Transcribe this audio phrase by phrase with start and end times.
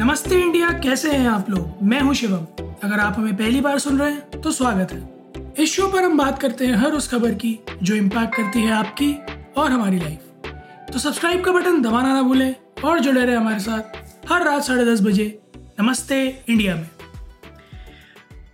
[0.00, 1.82] नमस्ते इंडिया, कैसे हैं आप लोग?
[1.82, 2.44] मैं हूँ शिवम।
[2.84, 6.16] अगर आप हमें पहली बार सुन रहे हैं तो स्वागत है। इस शो पर हम
[6.18, 9.12] बात करते हैं हर उस खबर की, जो इम्पैक्ट करती है आपकी
[9.56, 14.30] और हमारी लाइफ तो सब्सक्राइब का बटन दबाना ना भूलें और जुड़े रहे हमारे साथ
[14.30, 15.26] हर रात साढ़े दस बजे
[15.56, 16.88] नमस्ते इंडिया में।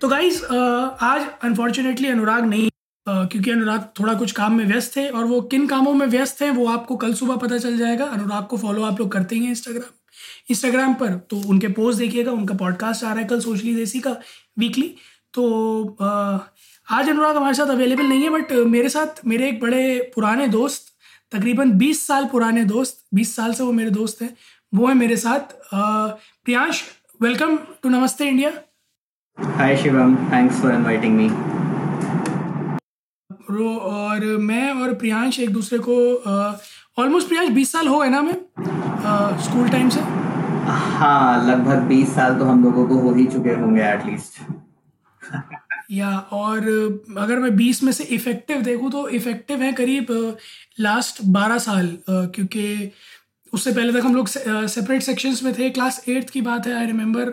[0.01, 2.69] तो गाइज़ आज अनफॉर्चुनेटली अनुराग नहीं
[3.07, 6.51] क्योंकि अनुराग थोड़ा कुछ काम में व्यस्त थे और वो किन कामों में व्यस्त हैं,
[6.51, 9.51] वो आपको कल सुबह पता चल जाएगा। अनुराग को फॉलो आप लोग करते ही हैं
[9.51, 9.95] इंस्टाग्राम
[10.51, 14.17] इंस्टाग्राम पर तो उनके पोस्ट देखिएगा उनका पॉडकास्ट आ रहा है कल सोशली देसी का
[14.59, 14.95] वीकली
[15.35, 15.97] तो
[16.91, 20.93] आज अनुराग हमारे साथ अवेलेबल नहीं है बट मेरे साथ मेरे एक बड़े पुराने दोस्त
[21.33, 24.37] तकरीबन 20 साल पुराने दोस्त 20 साल से वो मेरे दोस्त हैं
[24.75, 26.83] वो है मेरे साथ। Priyansh
[27.23, 28.53] welcome to Namaste India
[29.39, 31.29] hi Shivam thanks for inviting me
[33.69, 35.97] और मैं और प्रियांश एक दूसरे को
[37.03, 38.35] ऑलमोस्ट प्रियांश बीस साल हो गए ना हमें
[39.45, 40.26] स्कूल टाइम से?
[40.67, 44.41] हाँ लगभग बीस साल तो हम लोगों को हो ही चुके होंगे एटलीस्ट
[45.91, 46.63] या, और
[47.19, 50.07] अगर मैं बीस में से इफ़ेक्टिव देखूँ तो इफ़ेक्टिव है करीब
[50.81, 52.93] लास्ट बारह साल क्योंकि
[53.53, 56.87] उससे पहले तक हम लोग सेपरेट सेक्शंस में थे। क्लास एट्थ की बात है आई
[56.87, 57.33] रिमेंबर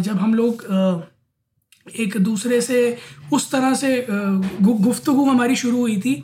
[0.00, 0.64] जब हम लोग
[2.00, 2.96] एक दूसरे से
[3.32, 6.14] उस तरह से गुफ्तगु हमारी शुरू हुई थी,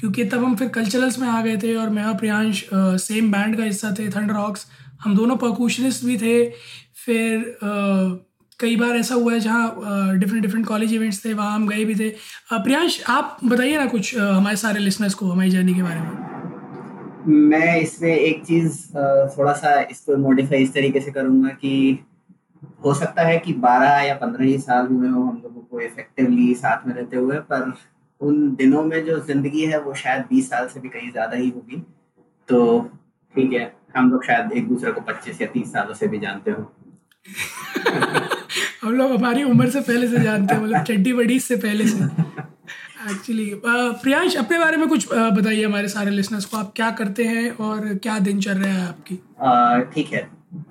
[0.00, 3.56] क्योंकि तब हम फिर कल्चरल्स में आ गए थे और मैं और प्रियांश सेम बैंड
[3.56, 4.66] का हिस्सा थे थंडर रॉक्स
[5.00, 6.44] हम दोनों परकूशनिस्ट भी थे।
[7.04, 8.26] फिर आ,
[8.60, 11.94] कई बार ऐसा हुआ है जहाँ डिफरेंट डिफरेंट कॉलेज इवेंट्स थे वहाँ हम गए भी
[11.94, 12.08] थे।
[12.54, 16.26] प्रियांश आप बताइए ना कुछ हमारे सारे लिसनर्स को हमारी जर्नी के बारे में।
[17.48, 18.82] मैं इसमें एक चीज़
[19.36, 21.98] थोड़ा सा इसको मॉडिफाई इस तरीके से करूँगा कि
[22.84, 26.54] हो सकता है कि 12 या 15 ही साल हुए हो हम लोगों को इफेक्टिवली
[26.54, 27.72] साथ में रहते हुए पर
[28.20, 31.48] उन दिनों में जो ज़िंदगी है वो शायद 20 साल से भी कहीं ज़्यादा ही
[31.50, 31.82] होगी।
[32.48, 32.80] तो
[33.34, 36.50] ठीक है। हम लोग शायद एक दूसरे को 25 या 30 सालों से भी जानते
[36.50, 36.72] हो।
[38.82, 42.04] हम लोग हमारी उम्र से पहले से जानते हैं मतलब चड्डी बड़ी से पहले से।
[43.10, 47.50] एक्चुअली प्रियांश अपने बारे में कुछ बताइए हमारे सारे लिसनर्स को आप क्या करते हैं
[47.58, 49.14] और क्या दिन चल रहा है आपकी?
[49.94, 50.22] ठीक है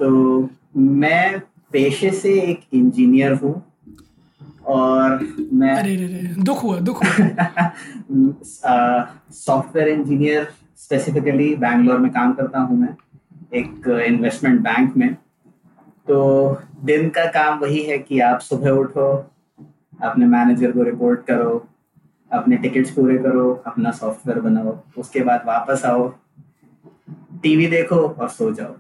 [0.02, 1.40] तो मैं
[1.74, 3.54] पेशे से एक इंजीनियर हूँ
[4.68, 5.20] और
[5.54, 7.72] मैं अरे रे रे दुख हुआ दुख हुआ।
[9.34, 10.48] सॉफ्टवेयर इंजीनियर
[10.78, 12.94] स्पेसिफिकली बैंगलोर में काम करता हूँ मैं।
[13.52, 15.14] एक इन्वेस्टमेंट बैंक में।
[16.08, 19.08] तो दिन का काम वही है कि आप सुबह उठो,
[20.04, 21.68] अपने मैनेजर को रिपोर्ट करो,
[22.32, 26.08] अपने टिकट्स पूरे करो, अपना सॉफ्टवेयर बनाओ, उसके बाद वापस आओ
[27.44, 28.74] टीवी देखो और सो जाओ।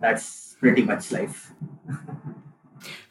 [0.00, 1.50] दैट्स प्रीटी मच लाइफ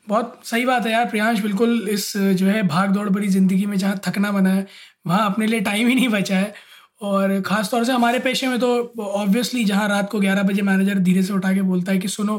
[0.09, 3.77] बहुत सही बात है यार, प्रियांश, बिल्कुल इस, जो है भाग दौड़ भरी ज़िंदगी में
[3.77, 4.65] जहाँ थकना बना है,
[5.07, 6.53] वहाँ अपने लिए टाइम ही नहीं बचा है।
[7.01, 8.67] और ख़ास तौर से हमारे पेशे में तो
[9.01, 12.35] ऑब्वियसली जहाँ रात को ग्यारह बजे मैनेजर धीरे से उठा के बोलता है कि सुनो,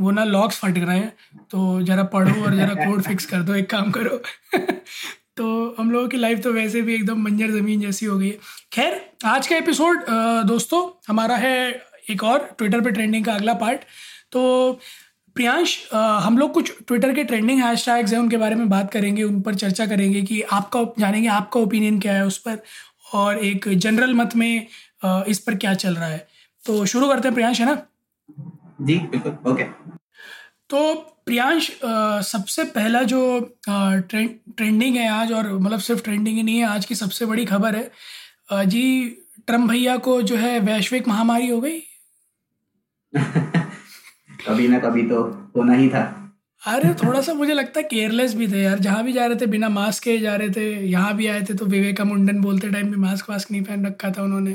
[0.00, 1.12] वो ना लॉक्स फट रहे हैं
[1.50, 4.20] तो ज़रा पढ़ो और ज़रा कोड फिक्स कर दो, एक काम करो।
[5.36, 8.38] तो हम लोगों की लाइफ तो वैसे भी एकदम मंजर ज़मीन जैसी हो गई है।
[8.72, 10.04] खैर, आज का एपिसोड
[10.46, 11.56] दोस्तों, हमारा है
[12.10, 13.80] एक और ट्विटर पे ट्रेंडिंग का अगला पार्ट
[14.32, 14.80] तो
[15.36, 19.22] प्रियांश हम लोग कुछ ट्विटर के ट्रेंडिंग हैश हैशटैग्स हैं, उनके बारे में बात करेंगे,
[19.22, 22.58] उन पर चर्चा करेंगे कि आपका, जानेंगे आपका ओपिनियन क्या है उस पर।
[23.14, 24.66] और एक जनरल मत में
[25.04, 26.28] इस पर क्या चल रहा है?
[26.64, 27.82] तो शुरू करते हैं प्रियांश है ना?
[28.80, 29.64] जी बिल्कुल ओके
[30.70, 30.94] तो
[31.26, 31.70] प्रियांश
[32.26, 36.84] सबसे पहला जो ट्रेंड ट्रेंडिंग है आज और मतलब सिर्फ़ ट्रेंडिंग ही नहीं है आज
[36.84, 38.82] की सबसे बड़ी खबर है जी
[39.46, 41.78] ट्रंप भैया को जो है वैश्विक महामारी हो गई?
[44.48, 45.22] कभी ना कभी तो
[45.56, 46.21] होना ही था।
[46.62, 49.46] अरे थोड़ा सा मुझे लगता है केयरलेस भी थे यार। जहाँ भी जा रहे थे,
[49.46, 52.90] बिना मास्क के जा रहे थे, यहाँ भी आए थे तो विवेका मुंडन बोलते टाइम
[52.90, 54.52] भी मास्क वास्क नहीं पहन रखा था उन्होंने।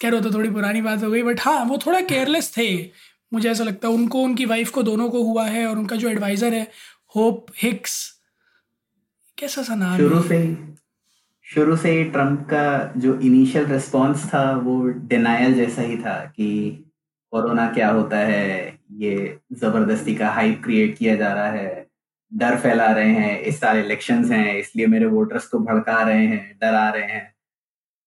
[0.00, 2.68] कह रहे हो तो थोड़ी पुरानी बात हो गई बट हाँ वो थोड़ा केयरलेस थे।
[3.32, 6.08] मुझे ऐसा लगता है उनको, उनकी वाइफ को दोनों को हुआ है और उनका जो
[6.08, 6.66] एडवाइज़र है
[7.16, 7.94] होप हिक्स
[9.38, 10.40] कैसा सा नाम शुरू से
[11.46, 16.48] शुरू से ट्रंप का जो इनिशियल रिस्पॉन्स था, वो डिनायल जैसा ही था कि
[17.32, 21.86] कोरोना क्या होता है ये ज़बरदस्ती का हाइप क्रिएट किया जा रहा है।
[22.32, 26.58] डर फैला रहे हैं इस साल इलेक्शन हैं इसलिए मेरे वोटर्स को भड़का रहे हैं
[26.62, 27.24] डरा रहे हैं।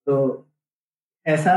[0.08, 0.48] तो
[1.26, 1.56] ऐसा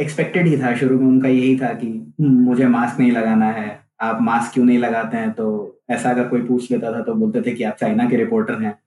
[0.00, 1.86] एक्सपेक्टेड ही था शुरू में उनका यही था कि
[2.20, 5.32] हम्म, मुझे मास्क नहीं लगाना है आप मास्क क्यों नहीं लगाते हैं?
[5.32, 8.62] तो ऐसा अगर कोई पूछ लेता था तो बोलते थे कि आप चाइना के रिपोर्टर
[8.62, 8.78] हैं।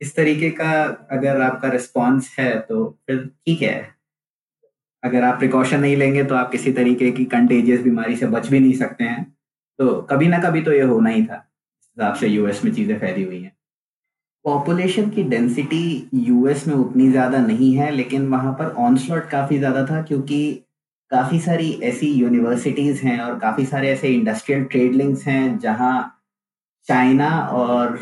[0.00, 0.70] इस तरीके का
[1.10, 4.01] अगर आपका रिस्पॉन्स है तो फिर ठीक है।
[5.02, 8.60] अगर आप प्रिकॉशन नहीं लेंगे तो आप किसी तरीके की कंटेजियस बीमारी से बच भी
[8.60, 9.24] नहीं सकते हैं।
[9.78, 13.22] तो कभी ना कभी तो ये होना ही था हिसाब से यूएस में चीज़ें फैली
[13.22, 13.52] हुई हैं।
[14.44, 19.84] पॉपुलेशन की डेंसिटी यूएस में उतनी ज़्यादा नहीं है, लेकिन वहाँ पर ऑनस्लॉट काफ़ी ज़्यादा
[19.86, 20.62] था, क्योंकि
[21.10, 26.18] काफ़ी सारी ऐसी यूनिवर्सिटीज़ हैं और काफ़ी सारे ऐसे इंडस्ट्रियल ट्रेड लिंक्स हैं, जहाँ
[26.88, 27.98] चाइना और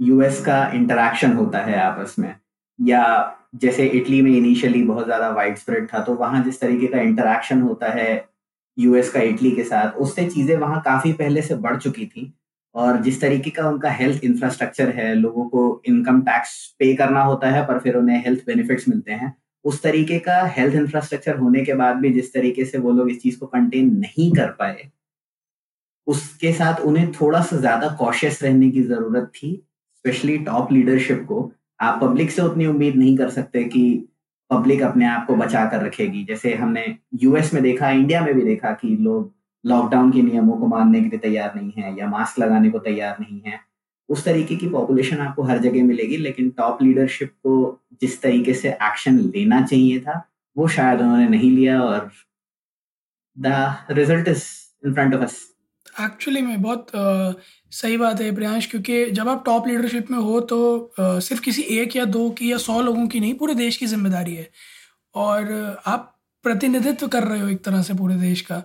[0.00, 2.34] यूएस का इंटरेक्शन होता है आपस में।
[2.78, 3.04] या
[3.54, 7.60] जैसे इटली में इनिशियली बहुत ज़्यादा वाइड स्प्रेड था तो वहाँ जिस तरीके का इंटरेक्शन
[7.62, 8.24] होता है
[8.78, 12.32] यूएस का इटली के साथ, उससे चीज़ें वहाँ काफ़ी पहले से बढ़ चुकी थी।
[12.74, 17.50] और जिस तरीके का उनका हेल्थ इंफ्रास्ट्रक्चर है, लोगों को इनकम टैक्स पे करना होता
[17.50, 19.34] है, पर फिर उन्हें हेल्थ बेनिफिट्स मिलते हैं,
[19.64, 23.22] उस तरीके का हेल्थ इंफ्रास्ट्रक्चर होने के बाद भी जिस तरीके से वो लोग इस
[23.22, 24.90] चीज़ को कंटेन नहीं कर पाए,
[26.06, 29.54] उसके साथ उन्हें थोड़ा सा ज़्यादा कॉशियस रहने की ज़रूरत थी
[29.96, 31.50] स्पेशली टॉप लीडरशिप को।
[31.80, 34.08] आप पब्लिक से उतनी उम्मीद नहीं कर सकते कि
[34.50, 38.42] पब्लिक अपने आप को बचा कर रखेगी। जैसे हमने यूएस में देखा इंडिया में भी
[38.42, 39.32] देखा कि लोग
[39.64, 43.16] लॉकडाउन के नियमों को मानने के लिए तैयार नहीं है या मास्क लगाने को तैयार
[43.20, 43.60] नहीं है।
[44.08, 48.68] उस तरीके की पॉपुलेशन आपको हर जगह मिलेगी, लेकिन टॉप लीडरशिप को जिस तरीके से
[48.68, 50.22] एक्शन लेना चाहिए था,
[50.56, 52.10] वो शायद उन्होंने नहीं लिया और
[53.38, 54.44] the result is
[54.86, 55.53] in front of us
[56.00, 60.40] actually में बहुत uh, सही बात है प्रियांश क्योंकि जब आप टॉप लीडरशिप में हो
[60.40, 63.76] तो uh, सिर्फ़ किसी एक या दो की या सौ लोगों की नहीं पूरे देश
[63.76, 64.50] की ज़िम्मेदारी है।
[65.14, 68.62] और आप प्रतिनिधित्व कर रहे हो एक तरह से पूरे देश का।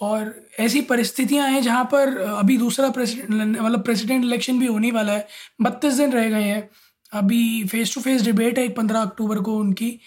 [0.00, 5.12] और ऐसी परिस्थितियाँ हैं जहाँ पर अभी दूसरा प्रेसिडेंट मतलब प्रेसिडेंट इलेक्शन भी होने वाला
[5.12, 5.26] है।
[5.60, 6.68] बत्तीस दिन रह गए हैं।
[7.12, 10.00] अभी फेस टू फेस डिबेट है एक पंद्रह अक्टूबर को उनकी।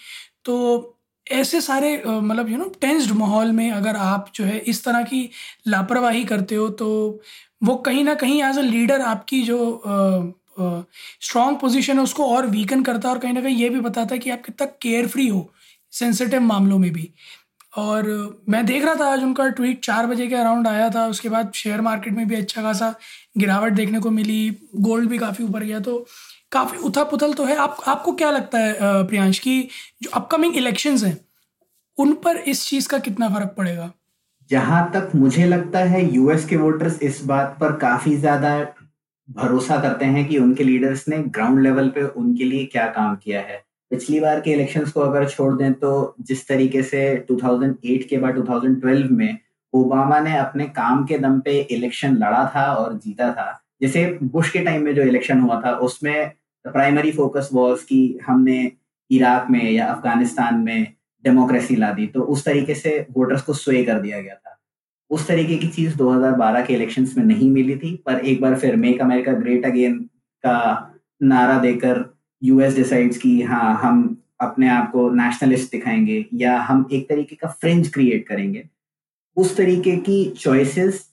[0.44, 0.93] तो
[1.26, 5.28] ऐसे सारे मतलब यू नो टेंस्ड माहौल में अगर आप जो है इस तरह की
[5.68, 6.88] लापरवाही करते हो तो
[7.62, 9.58] वो कहीं ना कहीं एज अ लीडर आपकी जो
[10.56, 14.14] स्ट्रॉन्ग पोजीशन है, उसको और वीकन करता है और कहीं ना कहीं ये भी बताता
[14.14, 15.50] है कि आप कितना केयरफ्री हो
[15.92, 17.12] सेंसिटिव मामलों में भी।
[17.74, 18.06] और
[18.48, 21.52] मैं देख रहा था आज उनका ट्वीट चार बजे के अराउंड आया था, उसके बाद
[21.54, 22.94] शेयर मार्केट में भी अच्छा खासा
[23.38, 25.96] गिरावट देखने को मिली गोल्ड भी काफ़ी ऊपर गया तो
[26.52, 28.74] काफ़ी उथल पुथल तो है। आप, आपको क्या लगता है
[29.06, 29.60] प्रियांश, की
[30.02, 31.18] जो अपकमिंग इलेक्शंस हैं,
[31.98, 33.90] उन पर इस चीज़ का कितना फ़र्क पड़ेगा?
[34.50, 38.58] जहाँ तक मुझे लगता है यूएस के वोटर्स इस बात पर काफ़ी ज़्यादा
[39.28, 43.40] भरोसा करते हैं कि उनके लीडर्स ने ग्राउंड लेवल पे उनके लिए क्या काम किया
[43.40, 43.62] है।
[43.94, 47.00] पिछली बार के इलेक्शंस को अगर छोड़ दें तो जिस तरीके से
[47.30, 49.38] 2008 के बाद 2012 में
[49.72, 53.46] ओबामा ने अपने काम के दम पे इलेक्शन लड़ा था और जीता था,
[53.82, 56.30] जैसे बुश के टाइम में जो इलेक्शन हुआ था, उसमें
[56.64, 58.72] प्राइमरी फोकस वॉज़ कि हमने
[59.10, 60.86] इराक में या अफ़गानिस्तान में
[61.24, 64.58] डेमोक्रेसी ला दी तो उस तरीके से वोटर्स को स्वे कर दिया गया था।
[65.10, 68.76] उस तरीके की चीज़ 2012 के इलेक्शंस में नहीं मिली थी, पर एक बार फिर
[68.76, 69.98] मेक अमेरिका ग्रेट अगेन
[70.44, 70.58] का
[71.22, 72.13] नारा देकर
[72.44, 77.48] यूएस डिसाइड्स कि हाँ हम अपने आप को नेशनलिस्ट दिखाएँगे या हम एक तरीके का
[77.50, 78.64] फ्रेंच क्रिएट करेंगे।
[79.36, 81.08] उस तरीके की चॉइसेस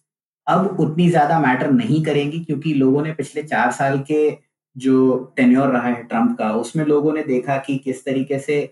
[0.48, 4.38] अब उतनी ज़्यादा मैटर नहीं करेंगी क्योंकि लोगों ने पिछले चार साल के
[4.76, 8.72] जो टेन्योर रहा है ट्रंप का, उसमें लोगों ने देखा कि किस तरीके से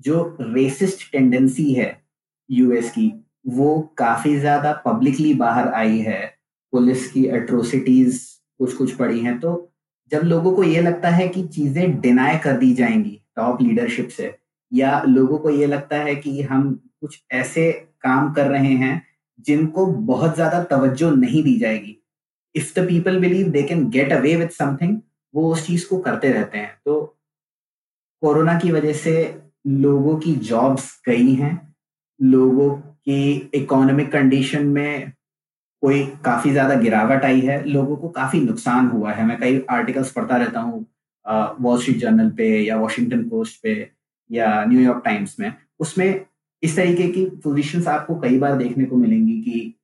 [0.00, 2.02] जो रेसिस्ट टेंडेंसी है
[2.50, 3.12] यूएस की,
[3.46, 6.26] वो काफ़ी ज़्यादा पब्लिकली बाहर आई है।
[6.72, 8.20] पुलिस की एट्रोसिटीज
[8.58, 9.67] कुछ कुछ पड़ी हैं तो
[10.12, 14.34] जब लोगों को ये लगता है कि चीज़ें डिनाई कर दी जाएँगी टॉप लीडरशिप से,
[14.72, 17.70] या लोगों को ये लगता है कि हम कुछ ऐसे
[18.02, 19.02] काम कर रहे हैं
[19.46, 21.96] जिनको बहुत ज़्यादा तवज्जो नहीं दी जाएगी।
[22.54, 24.98] If the people believe they can get away with something
[25.34, 27.00] वो उस चीज़ को करते रहते हैं। तो
[28.22, 29.12] कोरोना की वजह से
[29.66, 31.74] लोगों की जॉब्स गई हैं,
[32.20, 35.12] लोगों की इकोनॉमिक कंडीशन में
[35.82, 40.12] कोई काफ़ी ज़्यादा गिरावट आई है लोगों को काफ़ी नुकसान हुआ है। मैं कई आर्टिकल्स
[40.12, 40.84] पढ़ता रहता हूँ
[41.60, 43.74] वॉल स्ट्रीट जर्नल पे या वॉशिंगटन पोस्ट पे
[44.30, 46.24] या न्यूयॉर्क टाइम्स में। उसमें
[46.62, 49.74] इस तरीके की पोजीशंस आपको कई बार देखने को मिलेंगी कि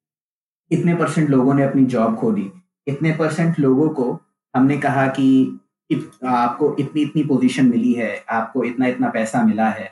[0.70, 2.50] इतने परसेंट लोगों ने अपनी जॉब खो दी
[2.86, 4.10] इतने परसेंट लोगों को
[4.54, 5.60] हमने कहा कि
[5.90, 9.90] इत, आपको इतनी इतनी पोजीशन मिली है आपको इतना इतना पैसा मिला है।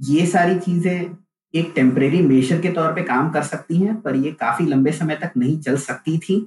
[0.00, 1.16] ये सारी चीज़ें
[1.54, 5.16] एक टेम्परेरी मेजर के तौर पे काम कर सकती हैं, पर ये काफ़ी लंबे समय
[5.16, 6.40] तक नहीं चल सकती थी।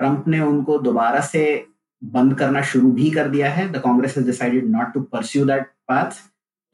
[0.00, 1.66] ट्रंप ने उनको दोबारा से
[2.02, 6.10] बंद करना शुरू भी कर दिया है। The Congress decided not to pursue that path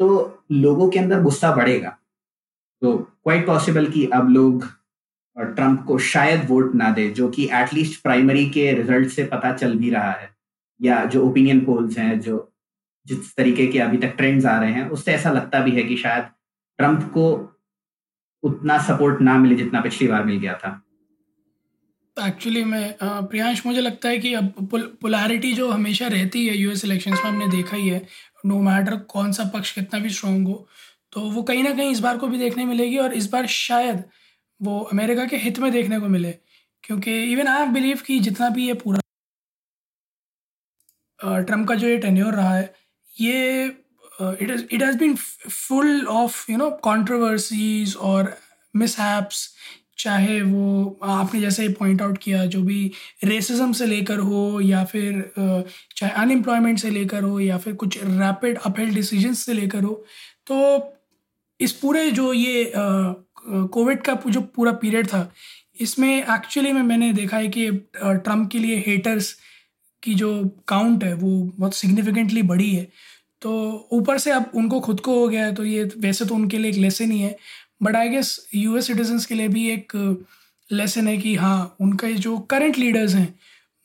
[0.01, 0.09] तो
[0.53, 1.97] लोगों के अंदर गुस्सा बढ़ेगा।
[2.83, 4.67] तो क्वाइट पॉसिबल कि अब लोग
[5.37, 9.75] ट्रंप को शायद वोट ना दे, जो कि एटलीस्ट प्राइमरी के रिज़ल्ट से पता चल
[9.79, 10.29] भी रहा है।
[10.81, 12.53] या जो ओपिनियन पोल्स हैं, जो
[13.07, 15.97] जिस तरीके के अभी तक ट्रेंड्स आ रहे हैं, उससे ऐसा लगता भी है कि
[15.97, 16.25] शायद
[16.79, 17.54] ट्रंप को
[18.45, 20.81] उतना सपोर्ट ना मिले जितना पिछली बार मिल गया था।
[22.17, 24.69] एक्चुअली में प्रियांश, मुझे लगता है कि अब
[25.03, 28.07] पोलैरिटी जो हमेशा रहती है यूएस इलेक्शंस में हमने देखा ही है
[28.47, 30.67] नो मैटर कौन सा पक्ष कितना भी स्ट्रांग हो
[31.13, 34.03] तो वो कहीं ना कहीं इस बार को भी देखने मिलेगी और इस बार शायद
[34.61, 36.31] वो अमेरिका के हित में देखने को मिले,
[36.85, 39.01] क्योंकि इवन आई बिलीव कि जितना भी ये पूरा
[41.41, 42.75] ट्रंप का जो ये टेन्योर रहा है,
[43.17, 43.69] ये
[44.21, 48.37] it is it has been full of you know controversies और
[48.75, 49.49] मिसहैप्स
[49.99, 52.91] चाहे वो आपने जैसे पॉइंट आउट किया, जो भी
[53.25, 58.59] रेसिज्म से लेकर हो या फिर चाहे अनएम्प्लॉयमेंट से लेकर हो या फिर कुछ रैपिड
[58.67, 59.95] अपहेल डिसीज़न से लेकर हो
[60.47, 60.57] तो
[61.61, 65.31] इस पूरे जो ये कोविड का जो पूरा पीरियड था,
[65.81, 69.33] इसमें एक्चुअली में मैंने देखा है कि ट्रंप के लिए हेटर्स
[70.03, 70.31] की जो
[70.69, 72.89] काउंट है, वो बहुत सिग्निफिकेंटली बढ़ी है।
[73.45, 76.59] तो ऊपर से अब उनको खुद को हो गया है तो ये वैसे तो उनके
[76.59, 77.37] लिए एक लेसन ही है।
[77.83, 79.93] But I guess US citizens के लिए भी एक
[80.71, 83.35] लेसन है कि हाँ उनका जो करंट लीडर्स हैं,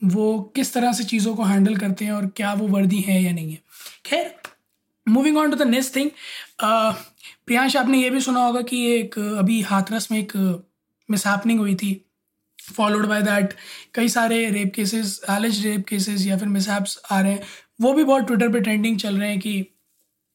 [0.02, 3.32] वो किस तरह से चीज़ों को हैंडल करते हैं और क्या वो वर्दी है या
[3.32, 3.60] नहीं है।
[4.06, 4.34] खैर
[5.08, 6.10] moving on to the next thing
[6.62, 10.34] Priyansh, आपने ये भी सुना होगा कि एक अभी हाथरस में एक
[11.10, 12.06] मिस हुई थी।
[12.60, 13.54] फॉलोड बाय दैट
[13.96, 17.42] कई सारे rape cases alleged rape cases या फिर मिसहैप्स आ रहे हैं।
[17.80, 19.66] वो भी बहुत ट्विटर पे ट्रेंडिंग चल रहे हैं कि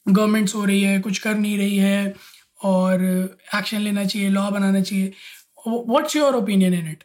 [0.06, 2.14] गवर्नमेंट हो रही है, कुछ कर नहीं रही है
[2.64, 3.02] और
[3.54, 5.12] एक्शन लेना चाहिए लॉ बनाना चाहिए।
[5.66, 7.04] What's your opinion in it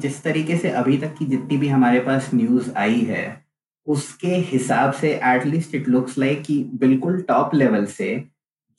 [0.00, 3.44] जिस तरीके से अभी तक की जितनी भी हमारे पास न्यूज़ आई है,
[3.86, 8.08] उसके हिसाब से एटलीस्ट इट लुक्स लाइक कि बिल्कुल टॉप लेवल से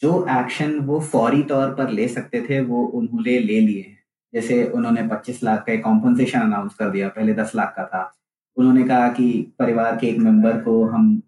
[0.01, 3.95] जो एक्शन वो फौरी तौर पर ले सकते थे, वो उन्होंने ले लिए
[4.33, 8.16] जैसे उन्होंने 25 लाख का एक कॉम्पनसेशन अनाउंस कर दिया, पहले 10 लाख का था।
[8.57, 11.21] उन्होंने कहा कि परिवार के एक मेंबर को हम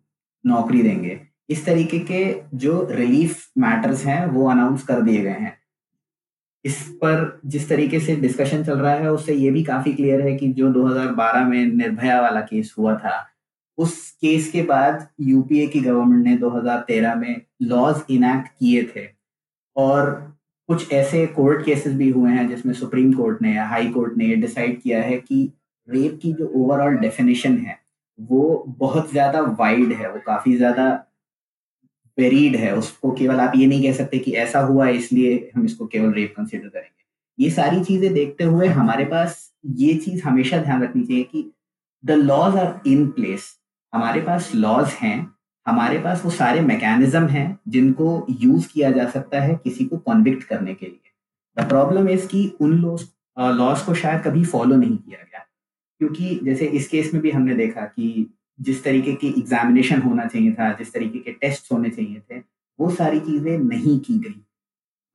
[0.45, 5.57] नौकरी देंगे। इस तरीके के जो रिलीफ मैटर्स हैं, वो अनाउंस कर दिए गए हैं।
[6.65, 10.35] इस पर जिस तरीके से डिस्कशन चल रहा है, उससे ये भी काफ़ी क्लियर है
[10.35, 13.27] कि जो 2012 में निर्भया वाला केस हुआ था,
[13.77, 19.07] उस केस के बाद यूपीए की गवर्नमेंट ने 2013 में लॉज इनैक्ट किए थे।
[19.75, 20.33] और
[20.67, 24.35] कुछ ऐसे कोर्ट केसेस भी हुए हैं, जिसमें सुप्रीम कोर्ट ने या हाई कोर्ट ने
[24.35, 25.53] डिसाइड किया है कि
[25.89, 27.77] रेप की जो ओवरऑल डेफिनेशन है,
[28.19, 30.87] वो बहुत ज़्यादा वाइड है, वो काफ़ी ज़्यादा
[32.17, 35.65] वेरीड है। उसको केवल आप ये नहीं कह सकते कि ऐसा हुआ है इसलिए हम
[35.65, 39.45] इसको केवल रेप कंसिडर करेंगे। ये सारी चीज़ें देखते हुए हमारे पास
[39.77, 41.51] ये चीज़ हमेशा ध्यान रखनी चाहिए कि
[42.03, 43.55] the laws are in place
[43.93, 45.31] हमारे पास लॉज हैं,
[45.65, 50.43] हमारे पास वो सारे मैकेनिज्म हैं जिनको यूज़ किया जा सकता है किसी को कॉन्विक्ट
[50.43, 51.11] करने के लिए।
[51.57, 55.28] द प्रॉब्लम इज़ कि उन लॉज को शायद कभी फॉलो नहीं किया गया।
[56.01, 58.27] क्योंकि जैसे इस केस में भी हमने देखा कि
[58.59, 62.39] जिस तरीके की एग्जामिनेशन होना चाहिए था, जिस तरीके के टेस्ट होने चाहिए थे,
[62.79, 64.41] वो सारी चीज़ें नहीं की गई।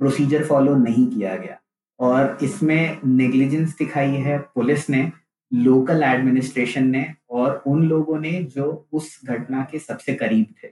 [0.01, 1.61] प्रोसीजर फॉलो नहीं किया गया।
[2.01, 5.11] और इसमें नेग्लिजेंस दिखाई है पुलिस ने
[5.53, 10.69] लोकल एडमिनिस्ट्रेशन ने और उन लोगों ने जो उस घटना के सबसे करीब थे।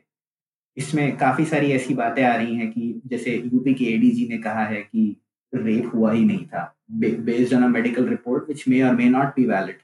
[0.77, 4.65] इसमें काफ़ी सारी ऐसी बातें आ रही हैं कि जैसे यूपी के एडीजी ने कहा
[4.65, 5.17] है कि
[5.55, 9.35] रेप हुआ ही नहीं था based on a medical report which may और मे नॉट
[9.37, 9.77] बी वैलिड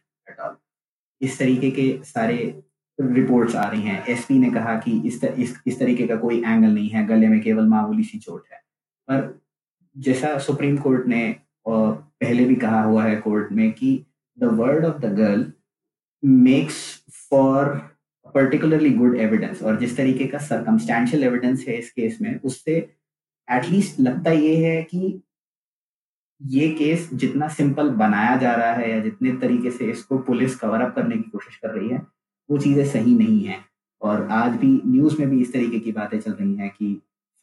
[1.21, 2.63] इस तरीके के सारे
[3.01, 6.39] रिपोर्ट्स आ रही हैं। एसपी ने कहा कि इस, तर, इस इस तरीके का कोई
[6.39, 8.59] एंगल नहीं है गले में केवल मामूली सी चोट है।
[9.11, 9.41] पर
[9.97, 11.37] जैसा सुप्रीम कोर्ट ने
[11.69, 14.05] पहले भी कहा हुआ है कोर्ट में कि
[14.39, 15.45] the word of the girl
[16.23, 16.77] makes
[17.31, 17.81] for
[18.35, 22.75] particularly good evidence और जिस तरीके का सरकमस्टेंशियल एविडेंस है इस केस में उससे
[23.51, 25.23] एटलीस्ट लगता ये है कि
[26.41, 30.81] ये केस जितना सिंपल बनाया जा रहा है या जितने तरीके से इसको पुलिस कवर
[30.81, 32.07] अप करने की कोशिश कर रही है,
[32.51, 33.59] वो चीज़ें सही नहीं है।
[34.03, 36.95] और आज भी न्यूज़ में भी इस तरीके की बातें चल रही हैं कि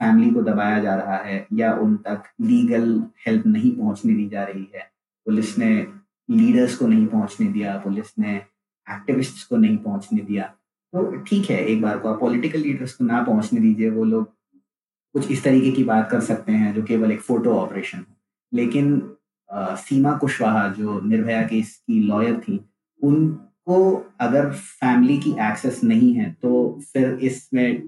[0.02, 4.44] फैमिली को दबाया जा रहा है या उन तक लीगल हेल्प नहीं पहुँचने दी जा
[4.44, 4.90] रही है।
[5.28, 5.70] पुलिस ने
[6.30, 10.44] लीडर्स को नहीं पहुँचने दिया, पुलिस ने एक्टिविस्ट्स को नहीं पहुँचने दिया।
[10.94, 14.34] तो ठीक है, एक बार को आप पॉलिटिकल लीडर्स को ना पहुँचने दीजिए, वो लोग
[15.16, 18.15] कुछ इस तरीके की बात कर सकते हैं जो केवल एक फ़ोटो ऑपरेशन हो।
[18.54, 19.02] लेकिन
[19.50, 22.60] आ, सीमा कुशवाहा जो निर्भया केस की लॉयर थी
[23.02, 23.80] उनको
[24.22, 27.84] अगर फैमिली की एक्सेस नहीं है तो फिर इसमें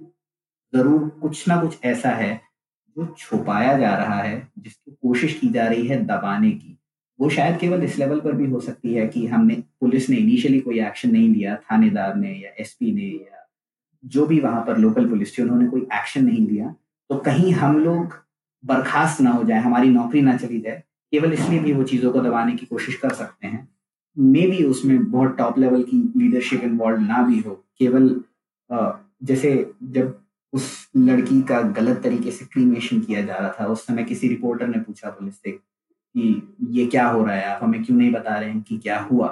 [0.73, 2.33] ज़रूर कुछ ना कुछ ऐसा है
[2.97, 6.77] जो छुपाया जा रहा है जिसकी कोशिश की जा रही है दबाने की।
[7.19, 10.59] वो शायद केवल इस लेवल पर भी हो सकती है कि हमने पुलिस ने इनिशियली
[10.59, 13.45] कोई एक्शन नहीं लिया थानेदार ने या एसपी ने या
[14.03, 16.75] जो भी वहाँ पर लोकल पुलिस थी उन्होंने कोई एक्शन नहीं लिया।
[17.09, 18.13] तो कहीं हम लोग
[18.63, 20.83] बर्खास्त ना हो जाए, हमारी नौकरी ना चली जाए,
[21.13, 23.67] केवल इसलिए भी वो चीज़ों को दबाने की कोशिश कर सकते हैं।
[24.17, 28.09] मे भी उसमें बहुत टॉप लेवल की लीडरशिप इन्वॉल्व ना भी हो, केवल
[29.23, 30.19] जैसे जब
[30.53, 34.67] उस लड़की का गलत तरीके से क्रीमेशन किया जा रहा था, उस समय किसी रिपोर्टर
[34.67, 38.37] ने पूछा पुलिस से कि ये क्या हो रहा है, आप हमें क्यों नहीं बता
[38.37, 39.27] रहे हैं कि क्या हुआ?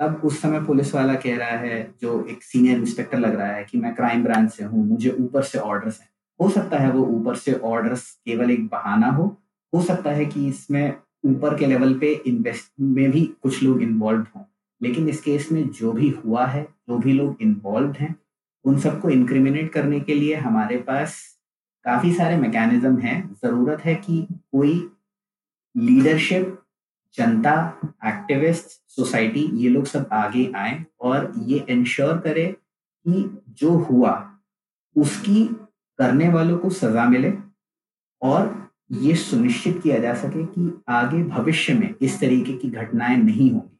[0.00, 3.64] अब उस समय पुलिस वाला कह रहा है, जो एक सीनियर इंस्पेक्टर लग रहा है
[3.64, 6.08] कि मैं क्राइम ब्रांच से हूँ, मुझे ऊपर से ऑर्डर्स हैं।
[6.42, 9.42] हो सकता है वो ऊपर से ऑर्डर्स केवल एक बहाना हो।
[9.74, 10.94] हो सकता है कि इसमें
[11.24, 14.42] ऊपर के लेवल पे इन्वेस्ट में भी कुछ लोग इन्वॉल्व हों।
[14.82, 18.16] लेकिन इस केस में जो भी हुआ है, जो भी लोग इन्वॉल्व हैं,
[18.64, 21.36] उन सबको इंक्रिमिनेट करने के लिए हमारे पास
[21.84, 24.90] काफ़ी सारे मैकेनिज्म हैं। ज़रूरत है कि कोई
[25.76, 26.62] लीडरशिप
[27.14, 32.56] जनता एक्टिविस्ट सोसाइटी ये लोग सब आगे आए और ये इंश्योर करे
[33.08, 34.38] कि जो हुआ,
[34.96, 35.56] उसकी
[36.00, 37.32] करने वालों को सजा मिले
[38.22, 38.54] और
[39.00, 43.76] ये सुनिश्चित किया जा सके कि आगे भविष्य में इस तरीके की घटनाएँ नहीं होंगी,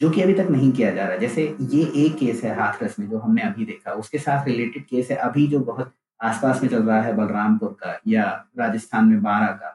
[0.00, 3.08] जो कि अभी तक नहीं किया जा रहा। जैसे ये एक केस है हाथरस में,
[3.08, 6.82] जो हमने अभी देखा। उसके साथ रिलेटेड केस है अभी जो बहुत आसपास में चल
[6.82, 8.24] रहा है बलरामपुर का या
[8.58, 9.72] राजस्थान में बारह का।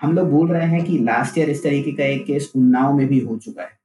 [0.00, 3.06] हम लोग बोल रहे हैं कि लास्ट ईयर इस तरीके का एक केस उन्नाव में
[3.08, 3.78] भी हो चुका है,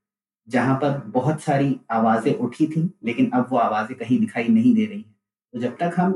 [0.48, 4.86] जहाँ पर बहुत सारी आवाज़ें उठी थी, लेकिन अब वो आवाज़ें कहीं दिखाई नहीं दे
[4.86, 5.16] रही हैं।
[5.54, 6.14] तो जब तक हम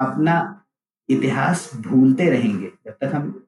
[0.00, 0.64] अपना
[1.08, 3.44] इतिहास भूलते रहेंगे। जब तक हम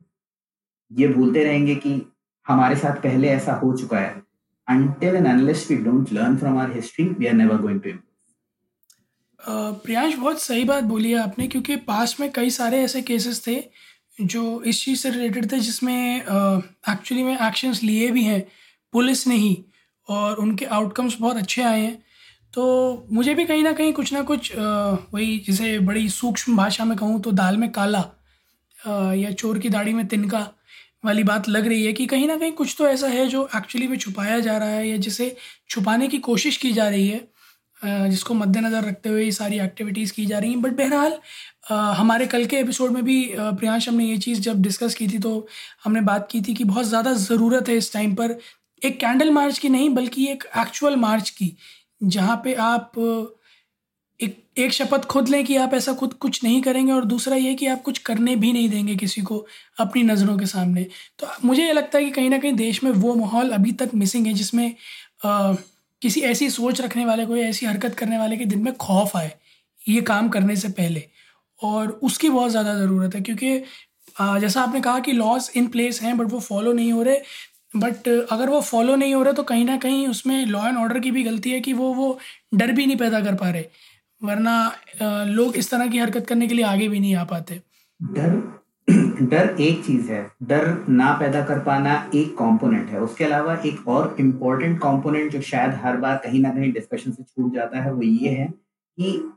[0.90, 2.00] ये भूलते रहेंगे कि
[2.46, 4.22] हमारे साथ पहले ऐसा हो चुका है,
[4.68, 8.10] until and unless we don't learn from our history, we are never going to improve.
[9.84, 13.62] Priyansh, बहुत सही बात बोली है आपने, क्योंकि पास में कई सारे ऐसे केसेस थे
[14.20, 18.42] जो इस चीज़ से रिलेटेड थे जिसमें एक्चुअली में एक्शंस लिए भी हैं,
[18.92, 19.64] पुलिस ने ही,
[20.08, 22.03] और उनके आउटकम्स बहुत अच्छे आए हैं।
[22.54, 26.96] तो मुझे भी कहीं ना कहीं कुछ ना कुछ वही जिसे बड़ी सूक्ष्म भाषा में
[26.98, 28.04] कहूँ तो दाल में काला
[29.14, 30.48] या चोर की दाढ़ी में तिनका
[31.04, 33.86] वाली बात लग रही है कि कहीं ना कहीं कुछ तो ऐसा है जो एक्चुअली
[33.86, 35.36] में छुपाया जा रहा है या जिसे
[35.70, 40.24] छुपाने की कोशिश की जा रही है जिसको मद्देनज़र रखते हुए ये सारी एक्टिविटीज़ की
[40.26, 41.18] जा रही हैं। बट बहरहाल
[41.98, 45.46] हमारे कल के एपिसोड में भी प्रियांश हमने ये चीज़ जब डिस्कस की थी तो
[45.84, 48.38] हमने बात की थी कि बहुत ज़्यादा ज़रूरत है इस टाइम पर
[48.82, 51.56] एक कैंडल मार्च की नहीं, बल्कि एक एक्चुअल मार्च की।
[52.08, 52.92] जहाँ पे आप
[54.20, 57.54] एक एक शपथ खुद लें कि आप ऐसा खुद कुछ नहीं करेंगे और दूसरा ये
[57.54, 59.38] कि आप कुछ करने भी नहीं देंगे किसी को
[59.80, 60.86] अपनी नज़रों के सामने।
[61.18, 63.90] तो मुझे ये लगता है कि कहीं ना कहीं देश में वो माहौल अभी तक
[63.94, 64.66] मिसिंग है जिसमें
[65.24, 65.54] आ,
[66.02, 69.16] किसी ऐसी सोच रखने वाले को या ऐसी हरकत करने वाले के दिल में खौफ
[69.16, 69.32] आए
[69.82, 71.04] ये काम करने से पहले।
[71.60, 73.58] और उसकी बहुत ज़्यादा ज़रूरत है क्योंकि
[74.40, 77.16] जैसा आपने कहा कि लॉज इन प्लेस हैं बट वो फॉलो नहीं हो रहे
[77.76, 80.98] बट अगर वो फॉलो नहीं हो रहे तो कहीं ना कहीं उसमें लॉ एंड ऑर्डर
[80.98, 82.18] की भी गलती है कि वो वो
[82.54, 83.64] डर भी नहीं पैदा कर पा रहे।
[84.22, 84.72] वरना
[85.02, 87.60] लोग इस तरह की हरकत करने के लिए आगे भी नहीं आ पाते।
[88.02, 88.42] डर
[89.22, 93.88] डर एक चीज़ है। डर ना पैदा कर पाना एक कंपोनेंट है। उसके अलावा एक
[93.88, 97.92] और इम्पोर्टेंट कंपोनेंट जो शायद हर बार कहीं ना कहीं डिस्कशन से छूट जाता है,
[97.92, 98.46] वो ये है
[98.98, 99.32] कि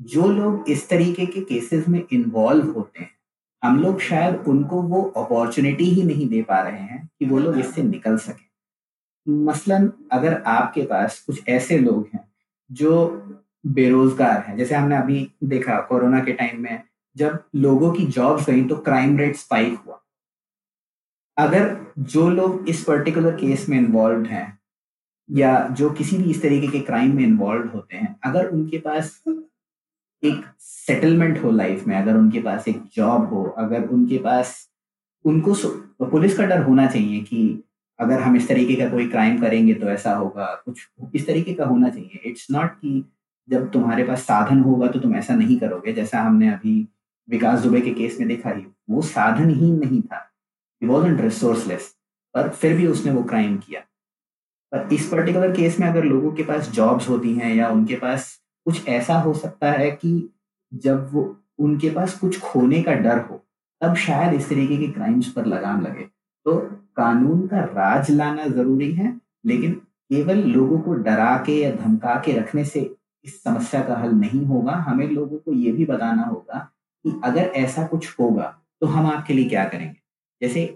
[0.00, 3.10] जो लोग इस तरीके के केसेस में इन्वॉल्व होते हैं
[3.62, 7.58] हम लोग शायद उनको वो अपॉर्चुनिटी ही नहीं दे पा रहे हैं कि वो लोग
[7.58, 8.50] इससे निकल सके।
[9.26, 12.24] मसलन, अगर आपके पास कुछ ऐसे लोग हैं
[12.70, 13.08] जो
[13.66, 16.82] बेरोजगार हैं, जैसे हमने अभी देखा कोरोना के टाइम में
[17.16, 19.98] जब लोगों की जॉब्स गई तो क्राइम रेट स्पाइक हुआ।
[21.36, 24.58] अगर जो लोग इस पर्टिकुलर केस में इन्वॉल्व हैं
[25.28, 29.22] या जो किसी भी इस तरीके के क्राइम में इन्वॉल्व होते हैं, अगर उनके पास
[30.24, 34.68] एक सेटलमेंट हो लाइफ में, अगर उनके पास एक जॉब हो, अगर उनके पास,
[35.24, 35.54] उनको
[36.06, 37.62] पुलिस का डर होना चाहिए कि
[37.98, 41.64] अगर हम इस तरीके का कोई क्राइम करेंगे तो ऐसा होगा, कुछ इस तरीके का
[41.64, 43.04] होना चाहिए। इट्स नॉट कि
[43.48, 46.88] जब तुम्हारे पास साधन होगा तो तुम ऐसा नहीं करोगे, जैसा हमने अभी
[47.28, 50.28] विकास दुबे के केस में देखा ही। वो साधन ही नहीं था।
[50.82, 51.94] वॉज़ रिसोर्सलेस
[52.34, 53.80] पर फिर भी उसने वो क्राइम किया।
[54.72, 58.41] पर इस पर्टिकुलर केस में अगर लोगों के पास जॉब्स होती हैं या उनके पास
[58.66, 60.30] कुछ ऐसा हो सकता है कि
[60.74, 63.44] जब वो उनके पास कुछ खोने का डर हो,
[63.80, 66.04] तब शायद इस तरीके के क्राइम्स पर लगाम लगे।
[66.46, 66.56] तो
[66.96, 69.72] कानून का राज लाना ज़रूरी है, लेकिन
[70.10, 72.80] केवल लोगों को डरा के या धमका के रखने से
[73.24, 76.58] इस समस्या का हल नहीं होगा। हमें लोगों को ये भी बताना होगा
[77.04, 79.96] कि अगर ऐसा कुछ होगा तो हम आपके लिए क्या करेंगे?
[80.42, 80.66] जैसे,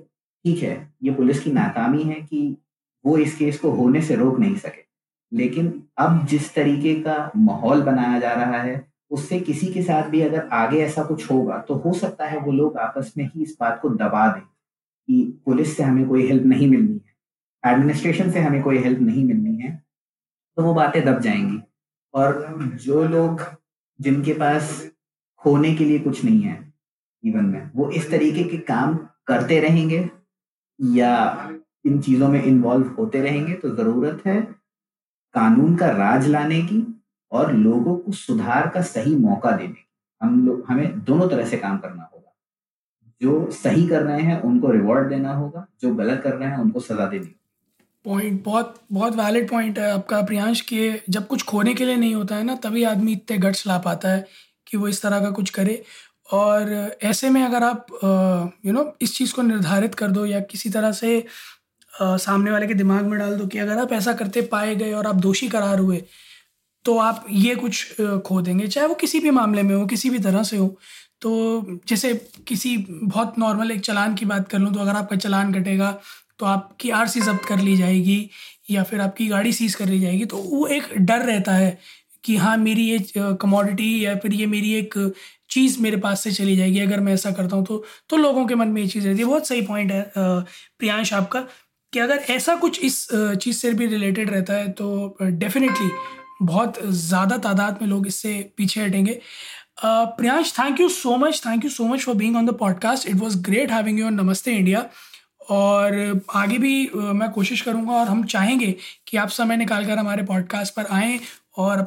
[0.44, 2.56] ठीक है, ये पुलिस की नाकामी है कि
[3.04, 4.85] वो इस केस को होने से रोक नहीं सके।
[5.32, 10.20] लेकिन अब जिस तरीके का माहौल बनाया जा रहा है, उससे किसी के साथ भी
[10.20, 13.56] अगर आगे ऐसा कुछ होगा तो हो सकता है वो लोग आपस में ही इस
[13.60, 18.40] बात को दबा दें कि पुलिस से हमें कोई हेल्प नहीं मिलनी है एडमिनिस्ट्रेशन से
[18.40, 19.74] हमें कोई हेल्प नहीं मिलनी है
[20.56, 21.58] तो वो बातें दब जाएँगी।
[22.14, 23.42] और जो लोग
[24.00, 24.90] जिनके पास
[25.40, 26.54] खोने के लिए कुछ नहीं है
[27.24, 28.94] जीवन में, वो इस तरीके के काम
[29.26, 30.08] करते रहेंगे
[30.78, 31.50] या
[31.86, 34.40] इन चीज़ों में इन्वॉल्व होते रहेंगे तो ज़रूरत है
[35.36, 36.82] कानून का राज लाने की
[37.32, 39.86] और लोगों को सुधार का सही मौका देने की।
[40.22, 42.32] हम लोग, हमें दोनों तरह से काम करना होगा।
[43.22, 46.80] जो सही कर रहे हैं, उनको रिवॉर्ड देना होगा। जो गलत कर रहे हैं, उनको
[46.80, 47.34] सजा देनी
[48.04, 52.14] पॉइंट बहुत बहुत वैलिड पॉइंट है आपका प्रियांश, के जब कुछ खोने के लिए नहीं
[52.14, 54.26] होता है ना, तभी आदमी इतने गट्स ला पाता है
[54.66, 55.82] कि वो इस तरह का कुछ करे।
[56.32, 56.70] और
[57.02, 57.86] ऐसे में अगर आप
[58.66, 61.26] यू नो इस चीज़ को निर्धारित कर दो या किसी तरह से
[62.00, 65.06] सामने वाले के दिमाग में डाल दो कि अगर आप ऐसा करते पाए गए और
[65.06, 66.02] आप दोषी करार हुए
[66.84, 70.18] तो आप ये कुछ खो देंगे। चाहे वो किसी भी मामले में हो, किसी भी
[70.18, 70.68] तरह से हो
[71.22, 72.12] तो जैसे
[72.48, 75.92] किसी बहुत नॉर्मल एक चलान की बात कर लूँ तो अगर आपका चलान कटेगा
[76.38, 78.18] तो आपकी आर सी जब्त कर ली जाएगी
[78.70, 81.78] या फिर आपकी गाड़ी सीज कर ली जाएगी तो वो एक डर रहता है
[82.24, 82.98] कि हाँ मेरी ये
[83.42, 84.94] कमोडिटी या फिर ये मेरी एक
[85.50, 88.54] चीज़ मेरे पास से चली जाएगी अगर मैं ऐसा करता हूँ तो तो लोगों के
[88.54, 91.44] मन में ये चीज़ रहती है। बहुत सही पॉइंट है प्रियांश, आपका।
[91.92, 95.90] कि अगर ऐसा कुछ इस चीज़ से भी रिलेटेड रहता है तो डेफिनेटली
[96.42, 99.20] बहुत ज़्यादा तादाद में लोग इससे पीछे हटेंगे।
[99.84, 103.16] Priyansh thank you so much thank you so much for being on the podcast it
[103.16, 104.88] was great having you on Namaste India
[105.50, 108.74] और आगे भी मैं कोशिश करूँगा और हम चाहेंगे
[109.06, 111.18] कि आप समय निकाल कर हमारे पॉडकास्ट पर आएँ
[111.56, 111.86] और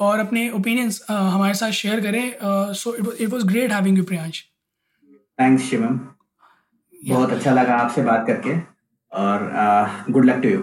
[0.00, 4.44] और अपने ओपिनियंस हमारे साथ शेयर करें। So it was great having you Priyansh.
[5.38, 5.98] Thanks Shivam
[7.08, 8.58] बहुत अच्छा लगा आपसे बात करके
[9.12, 9.50] और
[10.10, 10.62] good luck to you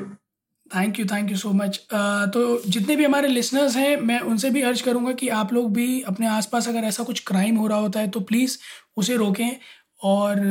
[0.76, 1.88] thank you thank you so much
[2.34, 6.02] तो जितने भी हमारे लिसनर्स हैं मैं उनसे भी अर्ज़ करूँगा कि आप लोग भी
[6.02, 8.58] अपने आसपास अगर ऐसा कुछ क्राइम हो रहा होता है तो प्लीज़
[8.98, 9.58] उसे रोकें
[10.04, 10.42] और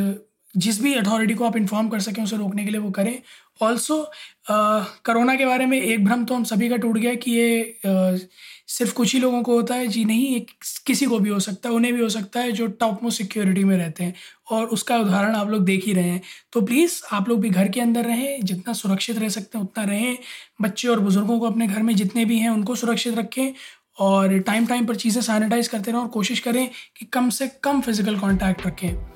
[0.56, 3.22] जिस भी अथॉरिटी को आप इन्फॉर्म कर सकें उसे रोकने के लिए वो करें.
[3.62, 4.10] ऑल्सो
[4.50, 8.18] कोरोना के बारे में एक भ्रम तो हम सभी का टूट गया कि ये uh,
[8.68, 10.46] सिर्फ़ कुछ ही लोगों को होता है जी नहीं ये
[10.86, 13.64] किसी को भी हो सकता है उन्हें भी हो सकता है जो टॉप मोस्ट सिक्योरिटी
[13.64, 14.14] में रहते हैं।
[14.50, 16.20] और उसका उदाहरण आप लोग देख ही रहे हैं।
[16.52, 19.84] तो प्लीज़ आप लोग भी घर के अंदर रहें जितना सुरक्षित रह सकते हैं उतना
[19.84, 20.16] रहें।
[20.62, 23.52] बच्चे और बुज़ुर्गों को अपने घर में जितने भी हैं उनको सुरक्षित रखें।
[23.98, 27.80] और टाइम टाइम पर चीज़ें सैनिटाइज करते रहें और कोशिश करें कि कम से कम
[27.80, 29.15] फ़िज़िकल कॉन्टैक्ट रखें।